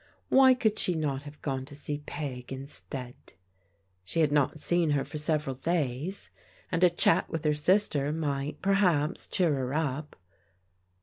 Why 0.29 0.55
could 0.55 0.79
she 0.79 0.95
not 0.95 1.21
have 1.29 1.39
gone 1.43 1.63
to 1.65 1.75
see 1.75 1.99
Peg 2.07 2.51
instead? 2.51 3.13
She 4.03 4.21
had 4.21 4.31
not 4.31 4.59
seen 4.59 4.89
her 4.97 5.05
for 5.05 5.19
sev 5.19 5.45
eral 5.45 5.61
days, 5.61 6.31
and 6.71 6.83
a 6.83 6.89
chat 6.89 7.29
with 7.29 7.43
her 7.45 7.53
sister 7.53 8.11
might, 8.11 8.63
perhaps, 8.63 9.27
cheer 9.27 9.53
her 9.53 9.75
up. 9.75 10.15